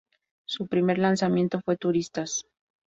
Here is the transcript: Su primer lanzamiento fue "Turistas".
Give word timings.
Su 0.47 0.65
primer 0.65 0.97
lanzamiento 0.97 1.61
fue 1.61 1.77
"Turistas". 1.77 2.47